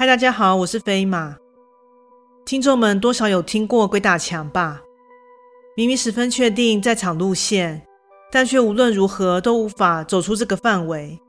[0.00, 1.36] 嗨，大家好，我是飞马。
[2.46, 4.80] 听众们多少有听过鬼打墙吧？
[5.76, 7.86] 明明十分确定在场路线，
[8.32, 11.20] 但却无论如何都无法走出这个范围。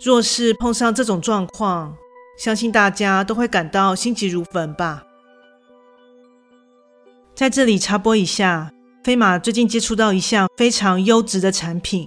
[0.00, 1.96] 若是碰上这种状况，
[2.38, 5.02] 相信大家都会感到心急如焚吧。
[7.34, 8.70] 在这里插播一下，
[9.02, 12.06] 飞马最近接触到一项非常优质的产品，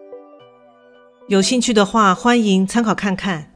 [1.31, 3.53] 有兴趣的话，欢迎参考看看。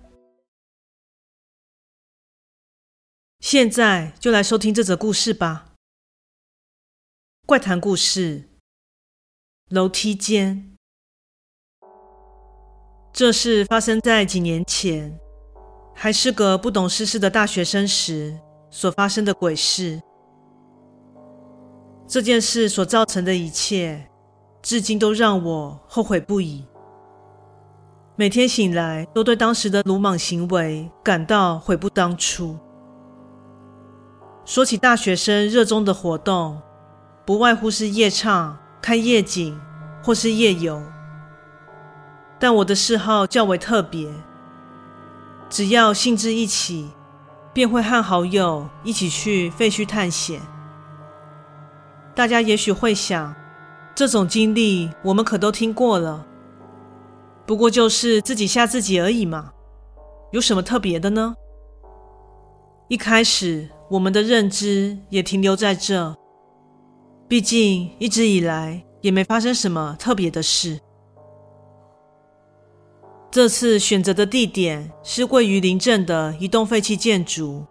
[3.42, 5.74] 现在就来收听这则故事吧。
[7.46, 8.48] 怪谈故事：
[9.68, 10.78] 楼梯间。
[13.12, 15.20] 这事发生在几年前。
[15.94, 18.40] 还是个不懂世事的大学生时
[18.70, 20.02] 所发生的鬼事。
[22.08, 24.10] 这件事所造成的一切，
[24.62, 26.66] 至今都让我后悔不已。
[28.18, 32.58] 每天醒来，都对当时的鲁莽行为感到悔不当初。
[34.46, 36.62] 说起大学生热衷的活动，
[37.26, 39.60] 不外乎是夜唱、看夜景
[40.02, 40.82] 或是夜游。
[42.40, 44.10] 但我的嗜好较为特别。
[45.50, 46.92] 只要兴致一起，
[47.52, 50.40] 便会和好友一起去废墟探险。
[52.14, 53.36] 大家也许会想，
[53.94, 56.26] 这种经历我们可都听过了，
[57.46, 59.54] 不过就是自己吓自己而已嘛，
[60.32, 61.36] 有什么特别的呢？
[62.88, 66.16] 一开始我们的认知也停留在这，
[67.28, 70.80] 毕竟一直以来也没发生什么特别的事。
[73.32, 77.66] 这次选择的地点是位于林镇的一栋废弃建筑。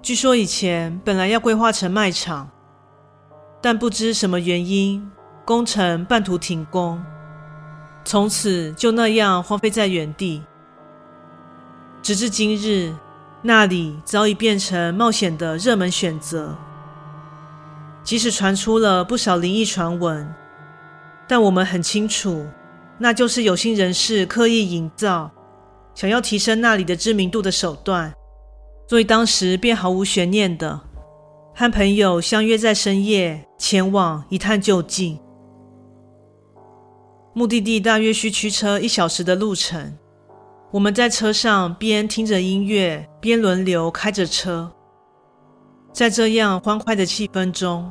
[0.00, 2.48] 据说以前本来要规划成卖场，
[3.60, 5.10] 但不知什么原因，
[5.44, 7.02] 工程半途停工，
[8.04, 10.42] 从此就那样荒废在原地。
[12.02, 12.92] 直至今日，
[13.42, 16.56] 那里早已变成冒险的热门选择。
[18.02, 20.34] 即使传出了不少灵异传闻，
[21.28, 22.46] 但我们很清楚。
[22.98, 25.30] 那就是有心人士刻意营造，
[25.94, 28.12] 想要提升那里的知名度的手段，
[28.88, 30.80] 所以当时便毫无悬念的
[31.54, 35.18] 和朋友相约在深夜前往一探究竟。
[37.32, 39.96] 目的地大约需驱车一小时的路程，
[40.72, 44.72] 我们在车上边听着音乐边轮流开着车，
[45.92, 47.88] 在这样欢快的气氛中，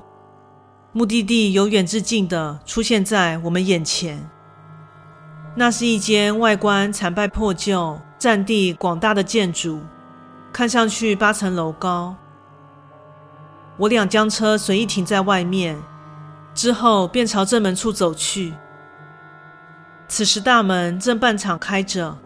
[0.91, 4.29] 目的地由远至近的出现在我们眼前。
[5.55, 9.79] 那是一间外观残败破旧、占地广大的建筑，
[10.51, 12.13] 看上去八层楼高。
[13.77, 15.81] 我俩将车随意停在外面，
[16.53, 18.53] 之后便朝正门处走去。
[20.09, 22.17] 此时大门正半敞开着，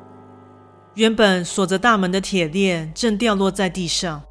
[0.96, 4.24] 原本锁着大门的铁链正掉落在地上。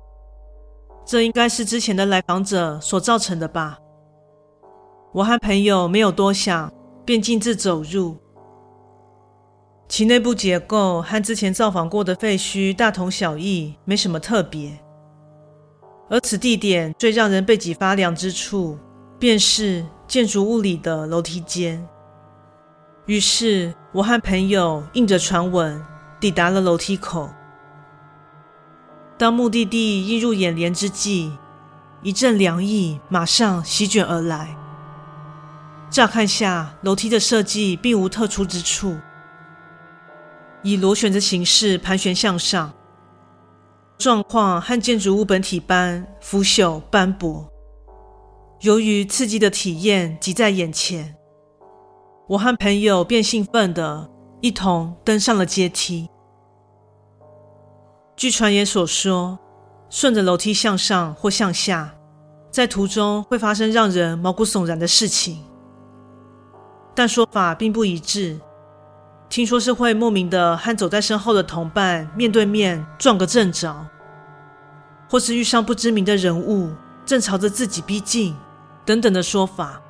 [1.04, 3.78] 这应该是之前的来访者所造成的吧？
[5.12, 6.72] 我和朋友没有多想，
[7.04, 8.16] 便径自走入。
[9.86, 14.72] 其内部结构和之前造访过的废墟大同小异，没什么特别。
[16.08, 18.78] 而此地点最让人背脊发凉之处，
[19.18, 21.86] 便是建筑物里的楼梯间。
[23.06, 25.84] 于是，我和朋友应着传闻，
[26.20, 27.28] 抵达了楼梯口。
[29.18, 31.32] 当目的地映入眼帘之际，
[32.02, 34.56] 一阵凉意马上席卷而来。
[35.90, 38.96] 乍看下，楼梯的设计并无特殊之处。
[40.62, 42.72] 以螺旋的形式盘旋向上，
[43.98, 47.50] 状况和建筑物本体般腐朽斑驳。
[48.60, 51.16] 由于刺激的体验即在眼前，
[52.32, 54.08] 我和朋友便兴奋地
[54.40, 56.08] 一同登上了阶梯。
[58.16, 59.38] 据传言所说，
[59.90, 61.94] 顺着楼梯向上或向下，
[62.50, 65.44] 在途中会发生让人毛骨悚然的事情，
[66.94, 68.40] 但说法并不一致。
[69.28, 73.86] 听说是会莫名的和走在身后的同伴面对面撞个正着，
[75.10, 76.70] 或是遇上不知名的人物
[77.04, 78.34] 正朝着自己逼近，
[78.86, 79.81] 等等的说法。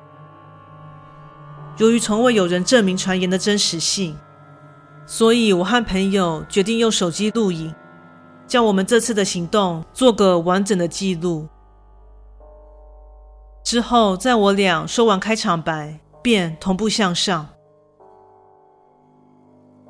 [1.77, 4.15] 由于从未有人证明传言的真实性，
[5.05, 7.73] 所以我和朋友决定用手机录影，
[8.45, 11.47] 将我们这次的行动做个完整的记录。
[13.63, 17.49] 之后，在我俩说完开场白，便同步向上。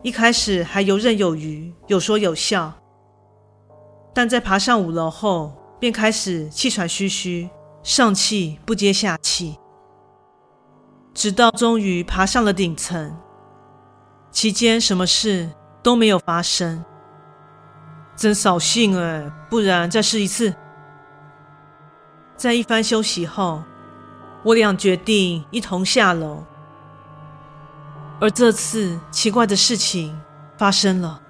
[0.03, 2.73] 一开始还游刃有余，有说有笑，
[4.13, 7.49] 但在爬上五楼后，便开始气喘吁吁，
[7.81, 9.57] 上气不接下气，
[11.13, 13.15] 直到终于爬上了顶层。
[14.31, 15.49] 期间什么事
[15.83, 16.83] 都没有发生，
[18.15, 19.31] 真扫兴哎！
[19.49, 20.53] 不然再试一次。
[22.35, 23.61] 在一番休息后，
[24.43, 26.43] 我俩决定一同下楼。
[28.19, 30.19] 而这次奇怪的事情
[30.57, 31.21] 发生了。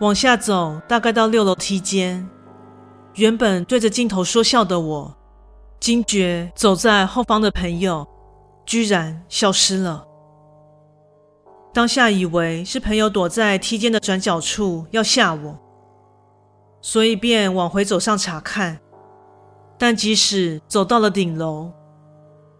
[0.00, 2.28] 往下走，大概到六楼梯间，
[3.14, 5.16] 原本对着镜头说笑的我，
[5.80, 8.06] 惊觉走在后方的朋友
[8.66, 10.04] 居然消失了。
[11.72, 15.58] 当下以为是朋友躲在梯间的转角处要吓我，
[16.80, 18.78] 所以便往回走上查看。
[19.78, 21.70] 但即使走到了顶楼，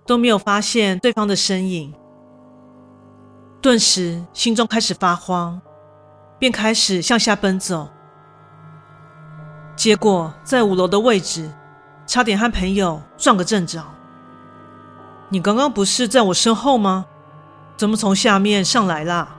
[0.06, 1.92] 都没有发现对方的身影。
[3.60, 5.60] 顿时心中开始发慌，
[6.38, 7.88] 便开始向下奔走。
[9.74, 11.50] 结果在五楼的位置，
[12.08, 13.84] 差点和朋友撞个正着。
[15.28, 17.04] 你刚刚不是在我身后吗？
[17.76, 19.36] 怎么从下面上来啦？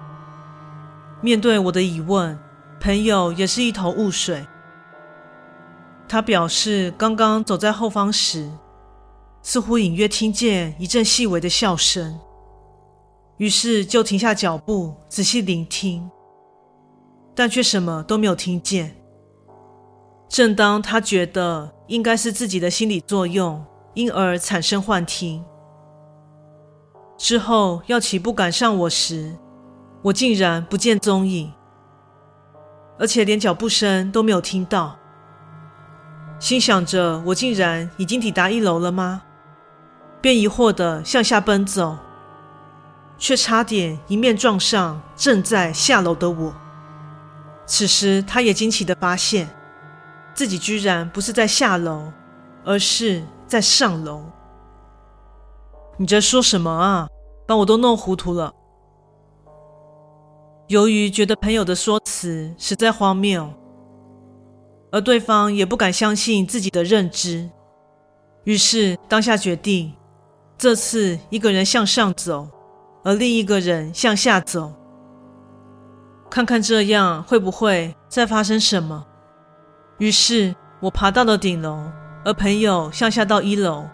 [1.19, 2.39] 面对我的疑问，
[2.79, 4.45] 朋友也是一头雾水。
[6.07, 8.51] 他表示，刚刚走在后方时，
[9.41, 12.19] 似乎隐约听见一阵细微的笑声，
[13.37, 16.07] 于是就停下脚步，仔细聆听，
[17.33, 18.95] 但却什么都没有听见。
[20.29, 23.65] 正当他觉得应该是自己的心理作用，
[23.95, 25.43] 因而产生幻听。
[27.17, 29.35] 之后要起步赶上我时，
[30.03, 31.51] 我竟然不见踪影，
[32.99, 34.95] 而且连脚步声都没有听到。
[36.39, 39.23] 心想着我竟然已经抵达一楼了吗？
[40.21, 41.97] 便疑惑地向下奔走，
[43.17, 46.53] 却差点迎面撞上正在下楼的我。
[47.65, 49.49] 此时他也惊奇地发现，
[50.33, 52.11] 自己居然不是在下楼，
[52.63, 54.23] 而是在上楼。
[55.97, 57.07] 你在说什么啊？
[57.45, 58.53] 把我都弄糊涂了。
[60.67, 63.51] 由于觉得朋友的说辞实在荒谬，
[64.91, 67.49] 而对方也不敢相信自己的认知，
[68.43, 69.91] 于是当下决定，
[70.57, 72.47] 这次一个人向上走，
[73.03, 74.71] 而另一个人向下走，
[76.29, 79.07] 看看这样会不会再发生什么。
[79.99, 81.83] 于是我爬到了顶楼，
[82.25, 83.85] 而朋友向下到一楼。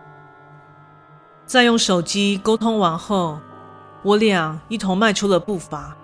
[1.45, 3.39] 在用手机沟通完后，
[4.03, 5.95] 我俩一同迈出了步伐。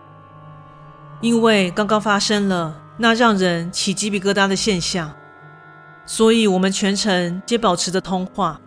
[1.22, 5.12] 因为刚刚发生了那让人起鸡皮疙瘩的现象，
[6.06, 8.60] 所以我们全程皆保持着通话，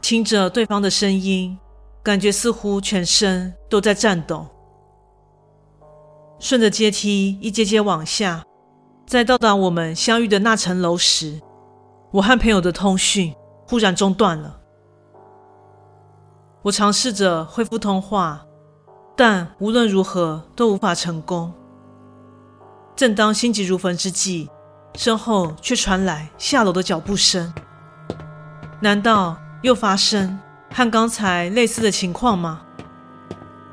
[0.00, 1.58] 听着对方的声音，
[2.02, 4.46] 感觉似乎全身都在颤抖。
[6.38, 8.44] 顺着阶梯一阶阶往下，
[9.06, 11.40] 在到达我们相遇的那层楼时，
[12.10, 13.32] 我和朋友的通讯
[13.64, 14.58] 忽然中断了。
[16.62, 18.44] 我尝试着恢复通话，
[19.14, 21.52] 但无论如何都无法成功。
[22.96, 24.50] 正当心急如焚之际，
[24.94, 27.54] 身后却传来下楼的脚步声。
[28.80, 30.36] 难道又发生
[30.72, 32.62] 和刚才类似的情况吗？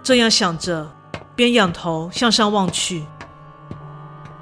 [0.04, 0.88] 这样想着，
[1.36, 3.04] 便仰头向上望去。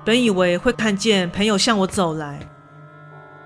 [0.06, 2.40] 本以为会看见朋友向我走来，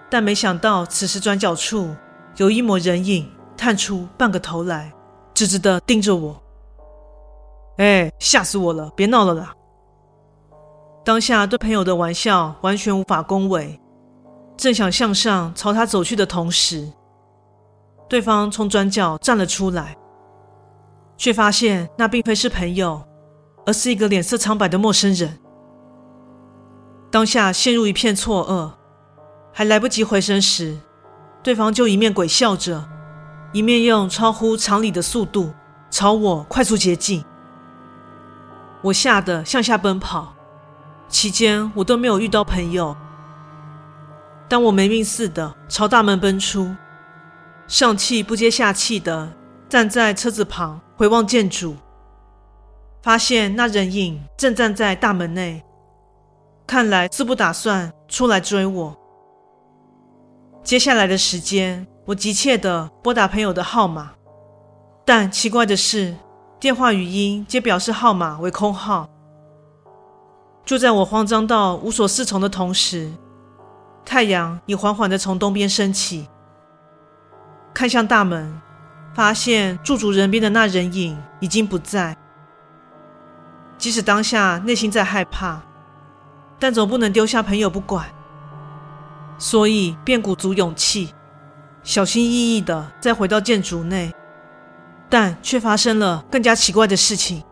[0.09, 1.95] 但没想到此时转角处
[2.37, 4.91] 有一抹人影探出半个头来。
[5.33, 6.41] 直直的盯着我，
[7.75, 8.89] 哎，吓死我了！
[8.95, 9.53] 别闹了啦！
[11.03, 13.77] 当下对朋友的玩笑完全无法恭维，
[14.55, 16.89] 正想向上朝他走去的同时，
[18.07, 19.97] 对方从转角站了出来，
[21.17, 23.03] 却发现那并非是朋友，
[23.65, 25.37] 而是一个脸色苍白的陌生人。
[27.15, 28.73] 当下陷入一片错愕，
[29.53, 30.77] 还来不及回神时，
[31.41, 32.89] 对方就一面鬼笑着。
[33.53, 35.53] 一面用超乎常理的速度
[35.89, 37.23] 朝我快速接近，
[38.81, 40.35] 我吓得向下奔跑。
[41.07, 42.93] 期间我都没有遇到朋友。
[44.49, 46.75] 当我没命似的朝大门奔出，
[47.65, 49.31] 上气不接下气的
[49.69, 51.77] 站在车子旁回望建筑，
[53.01, 55.63] 发现那人影正站在大门内，
[56.67, 58.97] 看来是不打算出来追我。
[60.63, 61.85] 接下来的时间。
[62.05, 64.11] 我急切地拨打朋友的号码，
[65.03, 66.15] 但奇怪的是，
[66.59, 69.09] 电话语音皆表示号码为空号。
[70.63, 73.11] 就在我慌张到无所适从的同时，
[74.05, 76.29] 太阳已缓缓地从东边升起。
[77.73, 78.61] 看向大门，
[79.15, 82.15] 发现驻足人边的那人影已经不在。
[83.79, 85.59] 即使当下内心在害怕，
[86.59, 88.05] 但总不能丢下朋友不管，
[89.37, 91.13] 所以便鼓足勇气，
[91.83, 94.11] 小心翼翼地再回到建筑内。
[95.07, 97.43] 但却发生了更加奇怪的事情。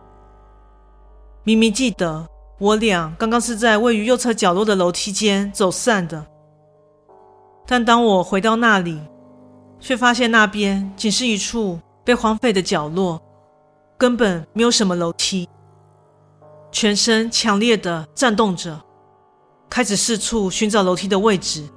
[1.44, 6.26] 明明记得我俩刚刚是在位于右侧角落的楼梯间走散的，
[7.68, 9.00] 但当我回到那里，
[9.80, 13.22] 却发现那边仅是一处被荒废的角落，
[14.00, 15.48] 根本没有什么楼梯。
[16.72, 18.82] 全身强烈的颤动着，
[19.74, 21.68] 开始四处寻找楼梯的位置，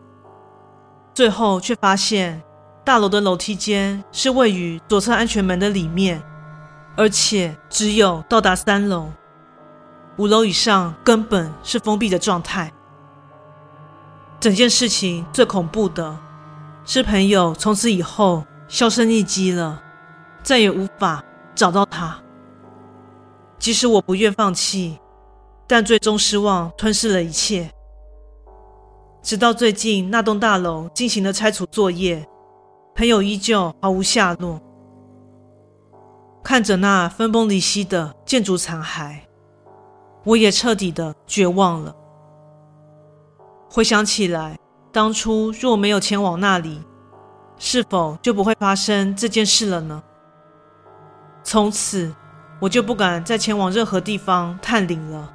[1.15, 2.43] 最后却发现
[2.85, 6.23] 大楼的楼梯间是位于左侧安全门的里面，
[6.95, 9.09] 而且只有到达三楼，
[10.19, 12.71] 五楼以上根本是封闭的状态。
[14.39, 16.19] 整件事情最恐怖的
[16.85, 19.83] 是，朋友从此以后销声匿迹了，
[20.43, 21.25] 再也无法
[21.55, 22.15] 找到他。
[23.59, 24.99] 即使我不愿放弃，
[25.67, 27.71] 但最终失望吞噬了一切。
[29.27, 32.25] 直到最近，那栋大楼进行了拆除作业，
[32.95, 34.61] 朋友依旧毫无下落。
[36.45, 39.17] 看着那分崩离析的建筑残骸，
[40.23, 41.93] 我也彻底的绝望了。
[43.69, 44.57] 回想起来，
[44.93, 46.81] 当初若没有前往那里，
[47.59, 50.01] 是否就不会发生这件事了呢？
[51.43, 52.15] 从此。
[52.59, 55.31] 我就不敢再前往任何地方探灵了。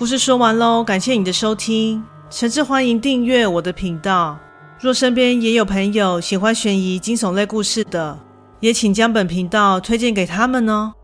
[0.00, 4.38] 故事说完喽，感谢你的收听，诚挚欢迎订阅我的频道。
[4.80, 8.18] 若身边也有朋友喜欢悬疑惊悚类故事的，
[8.60, 10.94] 也请将本频道推荐给他们哦。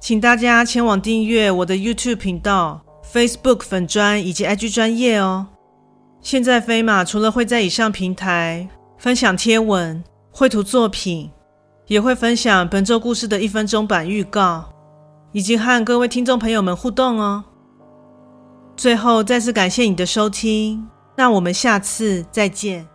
[0.00, 2.80] 请大家前往订阅我的 YouTube 频道、
[3.12, 5.48] Facebook 粉专以及 IG 专业哦。
[6.20, 11.28] 现在飞马除了会在以上平台分享贴文、绘图作品，
[11.88, 14.72] 也会分享本周故事的一分钟版预告，
[15.32, 17.42] 以及和各位听众朋友们互动哦。
[18.82, 22.91] 最后再次感谢你的收听，那我们下次再见。